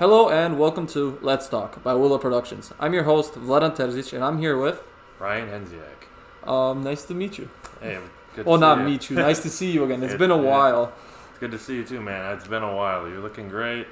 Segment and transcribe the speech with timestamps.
[0.00, 2.72] Hello and welcome to Let's Talk by Willow Productions.
[2.80, 4.82] I'm your host Vladan Terzic and I'm here with.
[5.18, 6.48] Ryan Hensiak.
[6.50, 7.50] Um, nice to meet you.
[7.82, 7.98] Hey,
[8.34, 8.46] good.
[8.46, 8.88] Well, to not see you.
[8.88, 9.16] meet you.
[9.16, 10.02] Nice to see you again.
[10.02, 10.92] It's It- been a while.
[11.30, 12.34] It's good to see you too, man.
[12.34, 13.06] It's been a while.
[13.08, 13.86] You're looking great.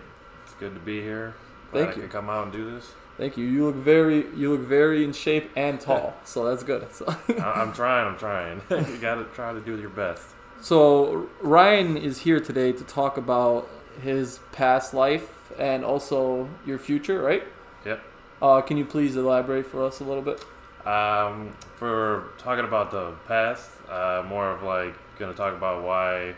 [0.44, 1.34] It's good to be here.
[1.72, 2.02] Glad Thank I you.
[2.02, 2.90] could come out and do this.
[3.18, 3.44] Thank you.
[3.44, 6.90] You look very, you look very in shape and tall, so that's good.
[6.94, 7.04] So,
[7.38, 8.06] I'm trying.
[8.08, 8.62] I'm trying.
[8.70, 10.22] you gotta try to do your best.
[10.62, 13.68] so Ryan is here today to talk about
[14.02, 17.42] his past life and also your future, right?
[17.84, 18.02] Yep.
[18.40, 20.44] Uh, can you please elaborate for us a little bit?
[20.86, 26.34] Um, for talking about the past, uh, more of like gonna talk about why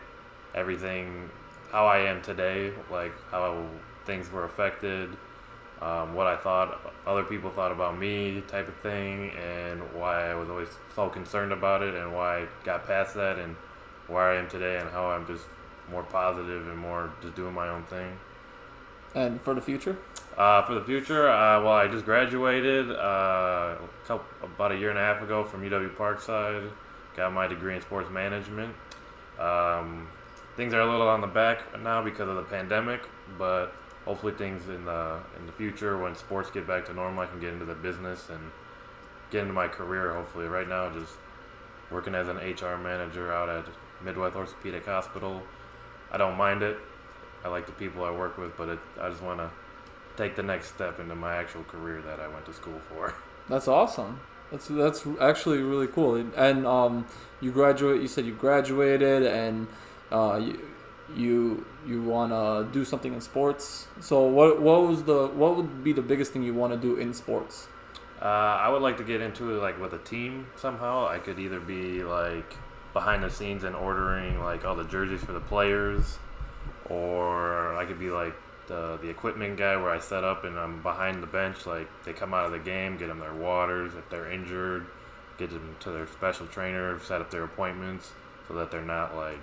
[0.55, 1.31] everything,
[1.71, 3.67] how I am today, like how
[4.07, 5.17] things were affected,
[5.81, 10.35] um, what I thought other people thought about me, type of thing, and why I
[10.35, 13.57] was always so concerned about it, and why I got past that, and
[14.07, 15.45] where I am today, and how I'm just
[15.91, 18.19] more positive and more just doing my own thing.
[19.15, 19.99] And for the future?
[20.37, 24.91] Uh, for the future, uh, well, I just graduated uh, a couple, about a year
[24.91, 26.71] and a half ago from UW Parkside.
[27.17, 28.75] Got my degree in sports management.
[29.39, 30.09] Um,
[30.57, 33.03] things are a little on the back now because of the pandemic,
[33.37, 33.73] but
[34.05, 37.41] hopefully things in the in the future when sports get back to normal, I can
[37.41, 38.41] get into the business and
[39.31, 40.15] get into my career.
[40.15, 41.15] Hopefully, right now, just
[41.91, 43.65] working as an HR manager out at
[44.05, 45.43] Midwest Orthopedic Hospital.
[46.13, 46.79] I don't mind it.
[47.45, 49.51] I like the people I work with, but it, I just want to
[50.17, 53.15] take the next step into my actual career that I went to school for.
[53.49, 54.21] That's awesome.
[54.51, 56.17] That's that's actually really cool.
[56.37, 57.07] And um,
[57.41, 58.01] you graduate.
[58.01, 59.69] You said you graduated, and
[60.11, 60.61] uh, you
[61.15, 63.87] you you want to do something in sports.
[64.01, 66.97] So what what was the what would be the biggest thing you want to do
[66.97, 67.69] in sports?
[68.21, 71.07] Uh, I would like to get into it like with a team somehow.
[71.07, 72.55] I could either be like
[72.93, 76.19] behind the scenes and ordering like all the jerseys for the players,
[76.89, 78.35] or I could be like
[78.67, 81.67] the the equipment guy where I set up and I'm behind the bench.
[81.67, 84.87] Like they come out of the game, get them their waters if they're injured,
[85.39, 88.11] get them to their special trainer, set up their appointments
[88.49, 89.39] so that they're not like,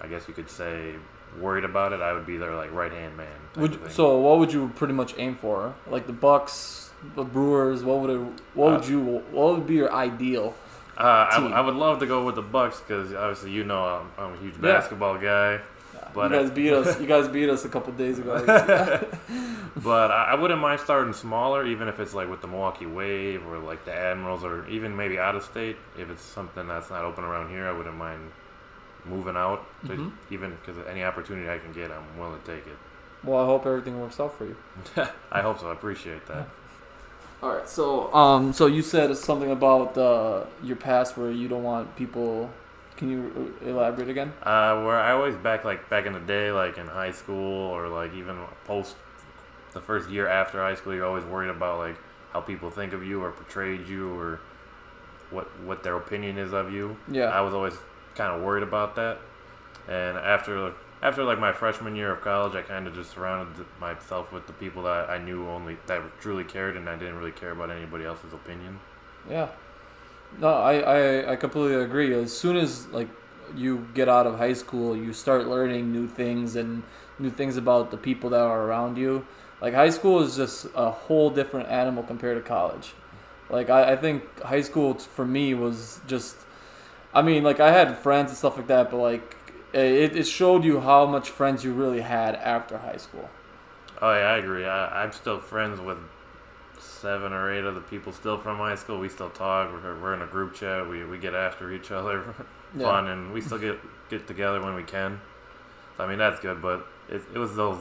[0.00, 0.94] I guess you could say,
[1.40, 2.00] worried about it.
[2.00, 3.28] I would be their like right hand man.
[3.56, 5.74] Would so what would you pretty much aim for?
[5.86, 7.82] Like the Bucks, the Brewers.
[7.84, 8.20] What would it?
[8.54, 9.00] What would Uh, you?
[9.30, 10.54] What would be your ideal?
[10.98, 11.46] Uh, I.
[11.54, 14.36] I would love to go with the Bucks because obviously you know I'm, I'm a
[14.38, 14.72] huge Yeah.
[14.74, 15.60] basketball guy,
[16.14, 17.00] But, you guys beat us.
[17.00, 18.36] You guys beat us a couple days ago.
[19.76, 23.46] but I, I wouldn't mind starting smaller, even if it's like with the Milwaukee Wave
[23.46, 25.76] or like the Admirals or even maybe out of state.
[25.98, 28.30] If it's something that's not open around here, I wouldn't mind
[29.06, 29.64] moving out.
[29.84, 30.12] Mhm.
[30.30, 32.76] Even because any opportunity I can get, I'm willing to take it.
[33.24, 34.56] well, I hope everything works out for you.
[35.32, 35.68] I hope so.
[35.70, 36.48] I appreciate that.
[37.42, 37.68] All right.
[37.68, 42.50] So, um, so you said something about uh, your past where you don't want people.
[42.96, 44.32] Can you uh, elaborate again?
[44.42, 47.88] Uh, where I always back like back in the day, like in high school or
[47.88, 48.94] like even post
[49.72, 51.96] the first year after high school, you're always worried about like
[52.32, 54.40] how people think of you or portrayed you or
[55.30, 56.96] what what their opinion is of you.
[57.08, 57.24] Yeah.
[57.24, 57.74] I was always
[58.14, 59.18] kind of worried about that.
[59.88, 60.72] And after
[61.02, 64.52] after like my freshman year of college, I kind of just surrounded myself with the
[64.52, 68.04] people that I knew only that truly cared, and I didn't really care about anybody
[68.04, 68.78] else's opinion.
[69.28, 69.48] Yeah.
[70.38, 72.14] No, I, I, I completely agree.
[72.14, 73.08] As soon as like
[73.54, 76.82] you get out of high school, you start learning new things and
[77.18, 79.26] new things about the people that are around you.
[79.60, 82.94] Like high school is just a whole different animal compared to college.
[83.50, 86.36] Like I, I think high school for me was just
[87.14, 89.36] I mean, like I had friends and stuff like that, but like
[89.74, 93.28] Eh, it, it showed you how much friends you really had after high school.
[94.00, 94.66] Oh yeah, I agree.
[94.66, 95.98] I, I'm still friends with
[96.78, 98.98] seven or eight of the people still from high school.
[98.98, 99.72] We still talk.
[99.72, 100.88] We're, we're in a group chat.
[100.88, 102.24] We, we get after each other,
[102.76, 102.84] Yeah.
[102.86, 103.78] fun, and we still get
[104.10, 105.20] get together when we can.
[105.96, 106.60] So I mean that's good.
[106.60, 107.78] But it, it was those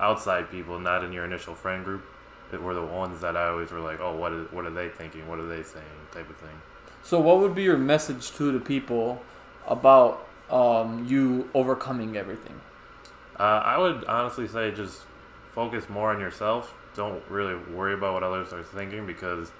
[0.00, 2.04] outside people, not in your initial friend group,
[2.50, 4.88] that were the ones that I always were like, oh, what is what are they
[4.88, 5.28] thinking?
[5.28, 5.84] What are they saying?
[6.12, 6.60] Type of thing.
[7.02, 9.22] So, what would be your message to the people
[9.66, 12.60] about um, you overcoming everything?
[13.38, 15.00] Uh, I would honestly say just
[15.52, 16.74] focus more on yourself.
[16.94, 19.50] Don't really worry about what others are thinking because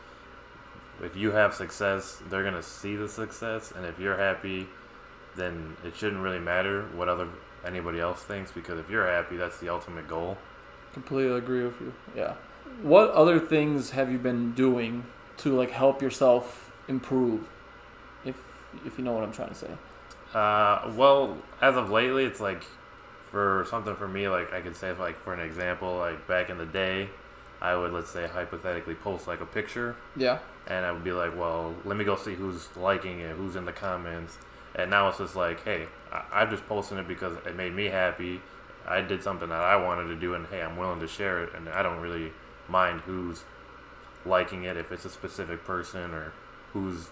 [1.03, 4.69] if you have success, they're gonna see the success, and if you're happy,
[5.35, 7.27] then it shouldn't really matter what other
[7.65, 10.37] anybody else thinks because if you're happy, that's the ultimate goal.
[10.93, 11.93] Completely agree with you.
[12.15, 12.35] Yeah.
[12.83, 15.05] What other things have you been doing
[15.39, 17.49] to like help yourself improve?
[18.25, 18.37] If
[18.85, 19.71] if you know what I'm trying to say.
[20.35, 22.65] Uh, well, as of lately, it's like
[23.31, 26.59] for something for me, like I could say, like for an example, like back in
[26.59, 27.09] the day,
[27.61, 30.39] I would let's say hypothetically post like a picture Yeah.
[30.67, 33.65] and I would be like, well, let me go see who's liking it, who's in
[33.65, 34.37] the comments.
[34.75, 37.87] And now it's just like, hey, I- I'm just posting it because it made me
[37.87, 38.41] happy,
[38.87, 41.55] I did something that I wanted to do, and hey, I'm willing to share it,
[41.55, 42.33] and I don't really
[42.69, 43.45] mind who's
[44.27, 46.33] liking it, if it's a specific person or
[46.73, 47.11] who's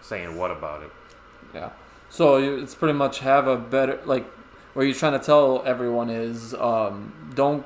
[0.00, 0.90] saying what about it.
[1.54, 1.70] Yeah.
[2.10, 4.24] So you- it's pretty much have a better like
[4.74, 7.64] what you're trying to tell everyone is um, don't.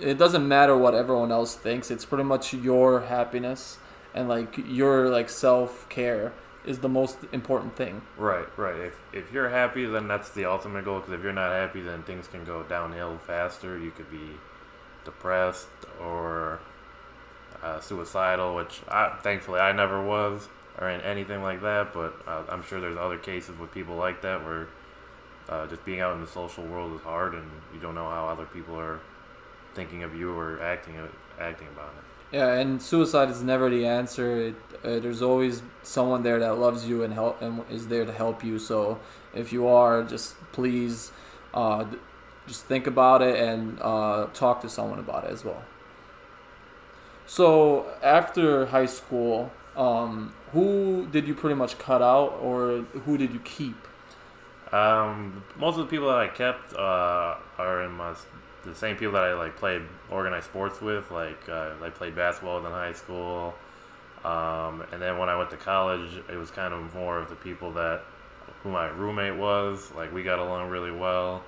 [0.00, 1.90] It doesn't matter what everyone else thinks.
[1.90, 3.78] It's pretty much your happiness
[4.14, 6.32] and like your like self care
[6.66, 8.02] is the most important thing.
[8.18, 8.76] Right, right.
[8.76, 10.98] If if you're happy, then that's the ultimate goal.
[10.98, 13.78] Because if you're not happy, then things can go downhill faster.
[13.78, 14.30] You could be
[15.04, 15.68] depressed
[16.02, 16.58] or
[17.62, 21.92] uh, suicidal, which I, thankfully I never was or in anything like that.
[21.92, 24.68] But uh, I'm sure there's other cases with people like that where
[25.48, 28.28] uh, just being out in the social world is hard, and you don't know how
[28.28, 29.00] other people are
[29.74, 30.94] thinking of you or acting
[31.38, 32.36] acting about it.
[32.36, 34.48] Yeah, and suicide is never the answer.
[34.48, 38.12] It, uh, there's always someone there that loves you and help and is there to
[38.12, 38.58] help you.
[38.58, 38.98] So
[39.32, 41.12] if you are, just please,
[41.54, 41.84] uh,
[42.48, 45.62] just think about it and uh, talk to someone about it as well.
[47.26, 53.32] So after high school, um, who did you pretty much cut out, or who did
[53.32, 53.76] you keep?
[54.72, 58.14] Um, most of the people that I kept uh, are in my
[58.64, 61.10] the same people that I like played organized sports with.
[61.10, 63.54] Like uh, I played basketball in high school,
[64.24, 67.36] um, and then when I went to college, it was kind of more of the
[67.36, 68.02] people that
[68.62, 69.92] who my roommate was.
[69.94, 71.44] Like we got along really well.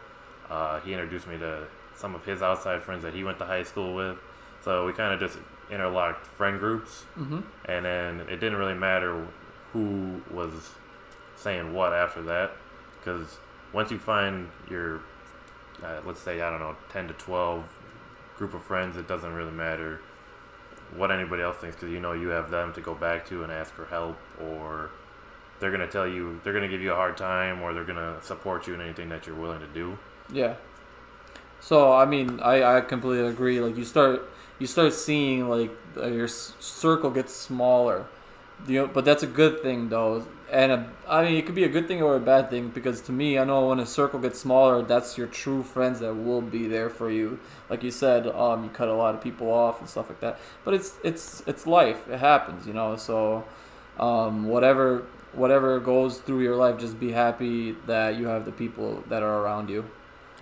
[0.48, 1.66] Uh, he introduced me to
[1.96, 4.18] some of his outside friends that he went to high school with.
[4.62, 5.38] So we kind of just
[5.70, 7.40] interlocked friend groups, Mm-hmm.
[7.66, 9.26] and then it didn't really matter
[9.72, 10.70] who was
[11.36, 12.52] saying what after that
[12.98, 13.38] because
[13.72, 15.00] once you find your
[15.84, 17.64] uh, let's say i don't know 10 to 12
[18.36, 20.00] group of friends it doesn't really matter
[20.96, 23.52] what anybody else thinks because you know you have them to go back to and
[23.52, 24.90] ask for help or
[25.60, 27.84] they're going to tell you they're going to give you a hard time or they're
[27.84, 29.96] going to support you in anything that you're willing to do
[30.32, 30.54] Yeah.
[31.60, 33.60] So I mean, I, I completely agree.
[33.60, 34.22] Like you start
[34.58, 38.06] you start seeing like uh, your circle gets smaller,
[38.66, 40.26] you know, but that's a good thing though.
[40.50, 43.02] And a, I mean, it could be a good thing or a bad thing because
[43.02, 46.40] to me, I know when a circle gets smaller, that's your true friends that will
[46.40, 47.38] be there for you.
[47.68, 50.38] Like you said, um, you cut a lot of people off and stuff like that.
[50.64, 52.08] But it's it's it's life.
[52.08, 52.96] It happens, you know.
[52.96, 53.44] So,
[53.98, 55.04] um, whatever
[55.34, 59.42] whatever goes through your life, just be happy that you have the people that are
[59.42, 59.84] around you.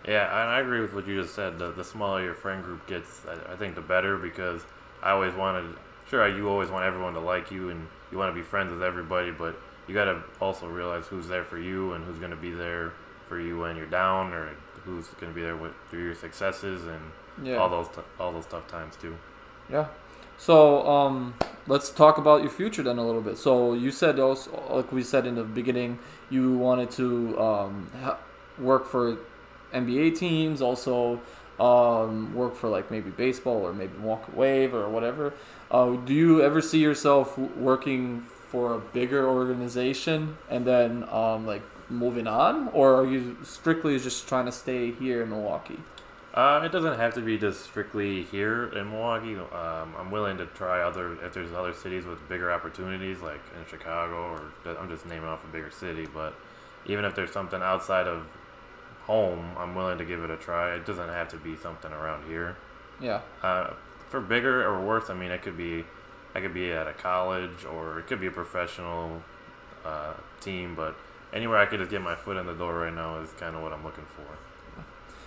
[0.06, 1.58] Yeah, and I agree with what you just said.
[1.58, 4.62] The, the smaller your friend group gets, I, I think the better because
[5.02, 5.74] I always wanted,
[6.08, 8.82] sure, you always want everyone to like you and you want to be friends with
[8.82, 9.58] everybody, but
[9.88, 12.92] you got to also realize who's there for you and who's going to be there
[13.28, 14.50] for you when you're down or
[14.84, 17.56] who's going to be there with through your successes and Yeah.
[17.56, 19.16] all those t- all those tough times too.
[19.68, 19.86] Yeah.
[20.38, 21.34] So um,
[21.66, 23.38] let's talk about your future then a little bit.
[23.38, 25.98] So you said also, like we said in the beginning,
[26.30, 28.18] you wanted to um, ha-
[28.58, 29.16] work for
[29.72, 31.20] NBA teams, also
[31.58, 35.32] um, work for like maybe baseball or maybe Walk Wave or whatever.
[35.70, 41.62] Uh, do you ever see yourself working for a bigger organization and then um, like
[41.88, 45.78] moving on, or are you strictly just trying to stay here in Milwaukee?
[46.34, 49.36] Uh, it doesn't have to be just strictly here in Milwaukee.
[49.36, 53.64] Um, I'm willing to try other if there's other cities with bigger opportunities, like in
[53.66, 54.36] Chicago,
[54.66, 56.06] or I'm just naming off a bigger city.
[56.12, 56.34] But
[56.84, 58.26] even if there's something outside of
[59.06, 60.74] home, I'm willing to give it a try.
[60.74, 62.56] It doesn't have to be something around here.
[63.00, 63.20] Yeah.
[63.42, 63.74] Uh,
[64.08, 65.84] for bigger or worse, I mean, it could be,
[66.34, 69.22] I could be at a college or it could be a professional
[69.84, 70.74] uh, team.
[70.74, 70.96] But
[71.32, 73.62] anywhere I could just get my foot in the door right now is kind of
[73.62, 74.26] what I'm looking for.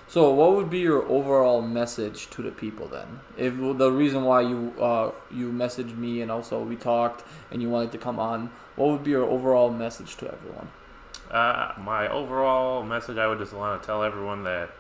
[0.10, 3.20] So, what would be your overall message to the people then?
[3.38, 7.70] If the reason why you uh, you messaged me and also we talked and you
[7.70, 10.70] wanted to come on, what would be your overall message to everyone?
[11.32, 14.72] Uh, my overall message, I would just want to tell everyone that,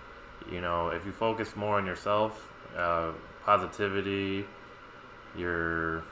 [0.51, 3.11] you know, if you focus more on yourself, uh,
[3.45, 4.45] positivity,
[5.37, 6.03] your,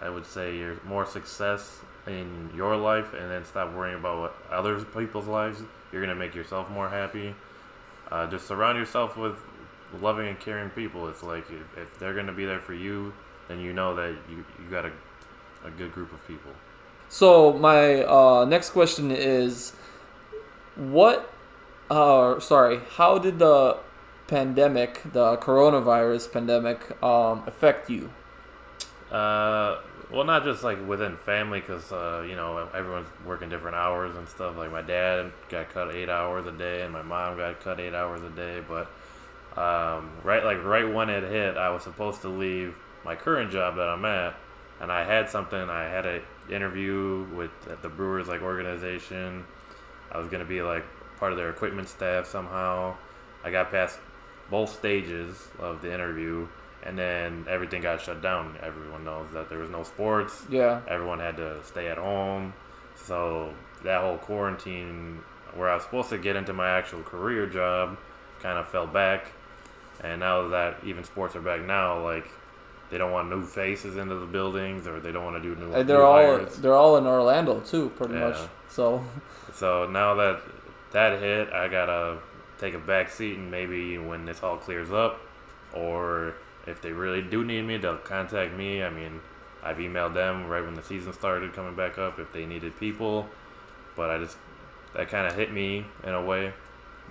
[0.00, 4.36] I would say your more success in your life, and then stop worrying about what
[4.52, 5.62] other people's lives.
[5.90, 7.34] You're gonna make yourself more happy.
[8.10, 9.36] Uh, just surround yourself with
[10.00, 11.08] loving and caring people.
[11.08, 13.12] It's like if, if they're gonna be there for you,
[13.48, 14.92] then you know that you you got a,
[15.64, 16.52] a good group of people.
[17.12, 19.72] So, my uh, next question is,
[20.76, 21.34] what?
[21.90, 23.78] Uh, sorry, how did the
[24.28, 28.12] pandemic, the coronavirus pandemic, um, affect you?
[29.10, 29.80] Uh,
[30.12, 34.28] well, not just like within family, because uh, you know everyone's working different hours and
[34.28, 34.56] stuff.
[34.56, 37.92] Like my dad got cut eight hours a day, and my mom got cut eight
[37.92, 38.62] hours a day.
[38.68, 38.86] But
[39.60, 43.74] um, right, like right when it hit, I was supposed to leave my current job
[43.76, 44.36] that I'm at,
[44.80, 45.58] and I had something.
[45.58, 46.22] I had an
[46.54, 47.50] interview with
[47.82, 49.44] the Brewers like organization.
[50.12, 50.84] I was gonna be like
[51.18, 52.96] part of their equipment staff somehow.
[53.44, 53.98] I got past
[54.50, 56.48] both stages of the interview,
[56.82, 58.58] and then everything got shut down.
[58.62, 60.44] Everyone knows that there was no sports.
[60.50, 60.80] Yeah.
[60.88, 62.52] Everyone had to stay at home.
[62.96, 63.54] So
[63.84, 65.20] that whole quarantine,
[65.54, 67.96] where I was supposed to get into my actual career job,
[68.40, 69.32] kind of fell back.
[70.02, 72.26] And now that even sports are back now, like
[72.90, 75.72] they don't want new faces into the buildings, or they don't want to do new.
[75.72, 76.56] And they're new all hires.
[76.58, 78.28] they're all in Orlando too, pretty Yeah.
[78.28, 78.36] much.
[78.68, 79.02] So
[79.52, 80.40] So now that
[80.92, 82.18] that hit, I gotta
[82.58, 85.20] take a back seat and maybe when this all clears up,
[85.72, 86.34] or
[86.66, 88.82] if they really do need me, they'll contact me.
[88.82, 89.20] I mean,
[89.62, 93.26] I've emailed them right when the season started coming back up if they needed people,
[93.96, 94.36] but I just
[94.94, 96.52] that kind of hit me in a way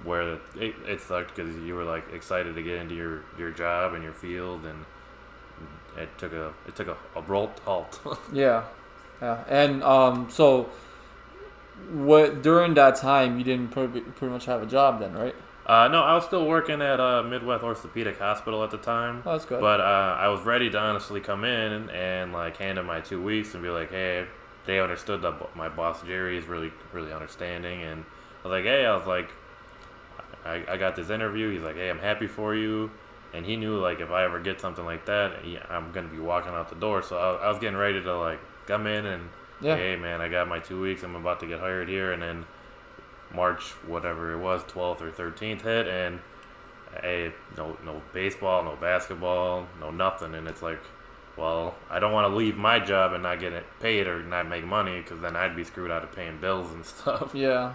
[0.03, 3.93] where it, it sucked because you were like excited to get into your your job
[3.93, 4.85] and your field and
[5.97, 7.99] it took a it took a abrupt halt.
[8.33, 8.65] yeah,
[9.21, 9.43] yeah.
[9.47, 10.69] And um, so
[11.91, 15.35] what during that time you didn't pretty, pretty much have a job then, right?
[15.65, 19.21] Uh, no, I was still working at uh, Midwest Orthopedic Hospital at the time.
[19.23, 19.61] Oh, that's good.
[19.61, 23.01] But uh, I was ready to honestly come in and and like hand in my
[23.01, 24.25] two weeks and be like, hey,
[24.65, 27.83] they understood that my boss Jerry is really, really understanding.
[27.83, 28.03] And
[28.43, 29.29] I was like, hey, I was like,
[30.45, 31.51] I, I got this interview.
[31.51, 32.89] He's like, hey, I'm happy for you.
[33.33, 36.19] And he knew like if I ever get something like that, he, I'm gonna be
[36.19, 37.01] walking out the door.
[37.03, 39.29] So I, I was getting ready to like come in and
[39.61, 41.03] yeah, hey man, I got my two weeks.
[41.03, 42.45] I'm about to get hired here, and then
[43.33, 46.19] March, whatever it was, 12th or 13th hit, and
[47.01, 50.79] hey, no, no baseball, no basketball, no nothing, and it's like,
[51.37, 54.47] well, I don't want to leave my job and not get it paid or not
[54.47, 57.31] make money, because then I'd be screwed out of paying bills and stuff.
[57.35, 57.73] yeah,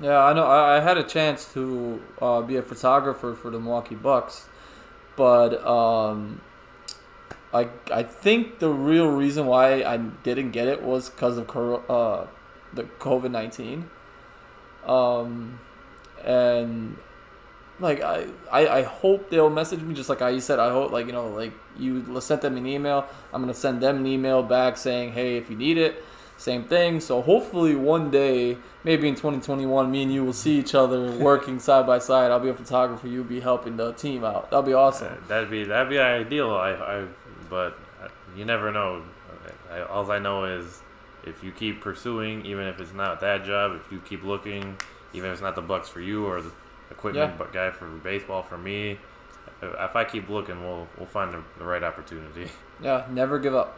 [0.00, 0.18] yeah.
[0.18, 0.44] I know.
[0.44, 4.48] I, I had a chance to uh, be a photographer for the Milwaukee Bucks,
[5.16, 6.40] but um,
[7.52, 11.48] I I think the real reason why I didn't get it was because of
[11.90, 12.26] uh,
[12.72, 13.90] the COVID nineteen.
[14.84, 15.58] Um,
[16.24, 16.98] and
[17.80, 20.58] like I, I I hope they'll message me just like I said.
[20.58, 23.06] I hope like you know like you sent them an email.
[23.32, 26.04] I'm gonna send them an email back saying hey if you need it,
[26.36, 27.00] same thing.
[27.00, 31.58] So hopefully one day, maybe in 2021, me and you will see each other working
[31.58, 32.30] side by side.
[32.30, 33.08] I'll be a photographer.
[33.08, 34.50] You'll be helping the team out.
[34.50, 35.12] That'll be awesome.
[35.12, 36.50] Uh, that'd be that'd be ideal.
[36.50, 37.04] I, I
[37.48, 39.02] but uh, you never know.
[39.70, 40.82] I, all I know is
[41.24, 44.76] if you keep pursuing, even if it's not that job, if you keep looking,
[45.12, 46.52] even if it's not the Bucks for you or the
[46.90, 47.36] equipment Yeah.
[47.36, 48.98] but guy for baseball for me,
[49.62, 52.50] if if I keep looking, we'll we'll find the, the right opportunity.
[52.82, 53.76] Yeah, never give up.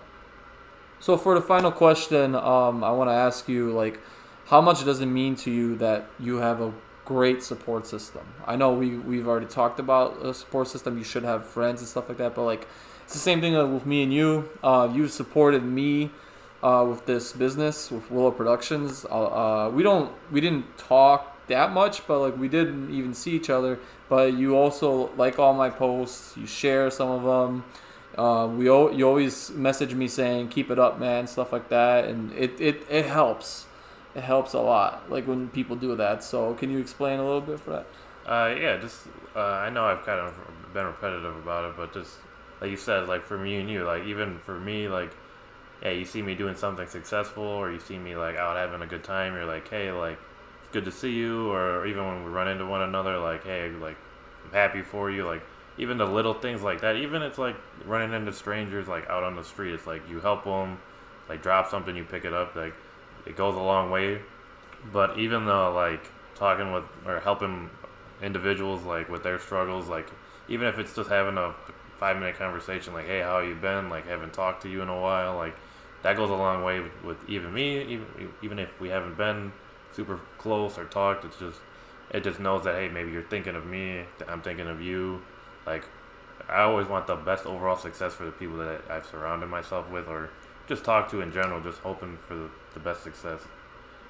[1.01, 4.01] So for the final question, um, I want to ask you like,
[4.47, 6.73] how much does it mean to you that you have a
[7.05, 8.23] great support system?
[8.47, 10.99] I know we we've already talked about a support system.
[10.99, 12.67] You should have friends and stuff like that, but like,
[13.05, 14.49] it's the same thing with me and you.
[14.63, 16.11] Uh, you've supported me.
[16.61, 21.73] Uh, with this business with Willow Productions, uh, uh, we don't we didn't talk that
[21.73, 23.79] much, but like we didn't even see each other.
[24.09, 26.37] But you also like all my posts.
[26.37, 27.65] You share some of them.
[28.19, 32.33] Uh, we you always message me saying keep it up, man, stuff like that, and
[32.33, 33.67] it, it, it helps.
[34.17, 36.25] It helps a lot, like when people do that.
[36.25, 37.87] So can you explain a little bit for that?
[38.27, 39.07] Uh, yeah, just
[39.37, 40.35] uh, I know I've kind of
[40.75, 42.17] been repetitive about it, but just
[42.61, 45.13] like you said, like for me and you, like even for me, like
[45.83, 48.87] yeah, you see me doing something successful, or you see me like out having a
[48.87, 50.19] good time, you're like, hey, like
[50.63, 53.71] it's good to see you, or even when we run into one another, like hey,
[53.71, 53.97] like
[54.45, 55.43] I'm happy for you, like
[55.79, 59.37] even the little things like that, even it's like running into strangers like out on
[59.37, 60.79] the street, it's like you help them,
[61.29, 62.75] like drop something, you pick it up, like
[63.27, 64.21] it goes a long way.
[64.93, 67.71] But even though like talking with or helping
[68.23, 70.11] individuals like with their struggles, like
[70.49, 71.55] even if it's just having a
[71.97, 73.89] five minute conversation, like hey, how you been?
[73.89, 75.55] Like haven't talked to you in a while, like
[76.03, 78.07] that goes a long way with, with even me, even
[78.43, 79.53] even if we haven't been
[79.93, 81.61] super close or talked, it's just
[82.11, 85.23] it just knows that hey, maybe you're thinking of me, I'm thinking of you,
[85.71, 85.85] like.
[86.49, 90.09] I always want the best overall success for the people that I've surrounded myself with,
[90.09, 90.31] or
[90.67, 91.61] just talk to in general.
[91.61, 93.43] Just hoping for the, the best success.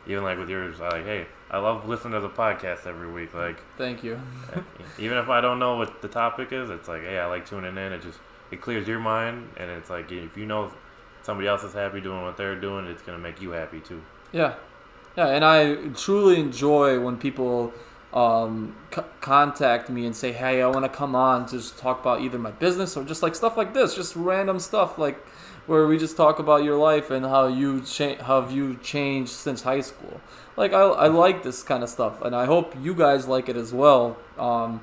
[0.06, 3.34] Even like with yours, I like, hey, I love listening to the podcast every week.
[3.34, 4.20] Like, Thank you.
[4.54, 4.60] Eh,
[4.98, 7.76] even if I don't know what the topic is, it's like, hey, I like tuning
[7.76, 7.92] in.
[7.92, 10.70] It just it clears your mind, and it's like if you know
[11.22, 14.02] somebody else is happy doing what they're doing, it's gonna make you happy too.
[14.32, 14.54] Yeah,
[15.16, 17.72] yeah, and I truly enjoy when people
[18.12, 22.00] um, c- contact me and say, "Hey, I want to come on to just talk
[22.00, 25.24] about either my business or just like stuff like this, just random stuff like
[25.66, 29.30] where we just talk about your life and how you cha- how have you changed
[29.30, 30.20] since high school."
[30.56, 33.56] Like I, I like this kind of stuff, and I hope you guys like it
[33.56, 34.16] as well.
[34.38, 34.80] Um,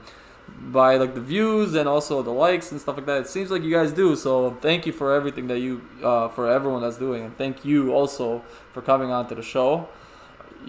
[0.48, 3.22] by like the views and also the likes and stuff like that.
[3.22, 4.16] It seems like you guys do.
[4.16, 7.94] So thank you for everything that you uh, for everyone that's doing, and thank you
[7.94, 9.88] also for coming on to the show.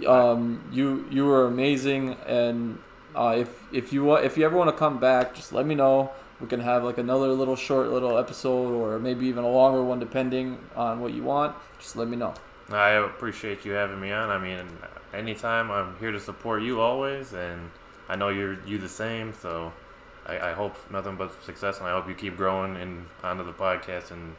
[0.07, 2.79] Um, you you were amazing, and
[3.15, 5.75] uh, if if you want if you ever want to come back, just let me
[5.75, 6.11] know.
[6.41, 9.99] We can have like another little short little episode, or maybe even a longer one,
[9.99, 11.57] depending on what you want.
[11.79, 12.35] Just let me know.
[12.71, 14.29] I appreciate you having me on.
[14.29, 14.67] I mean,
[15.15, 17.71] anytime I'm here to support you always, and
[18.09, 19.33] I know you're you the same.
[19.33, 19.73] So
[20.27, 23.53] I, I hope nothing but success, and I hope you keep growing and onto the
[23.53, 24.37] podcast, and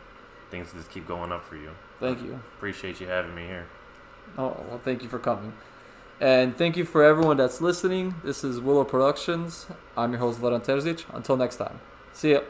[0.52, 1.72] things just keep going up for you.
[2.00, 2.40] Thank you.
[2.58, 3.66] Appreciate you having me here.
[4.36, 5.54] Oh well, thank you for coming,
[6.20, 8.16] and thank you for everyone that's listening.
[8.24, 9.68] This is Willow Productions.
[9.96, 11.06] I'm your host Vladan Terzic.
[11.14, 11.80] Until next time,
[12.14, 12.42] see ya.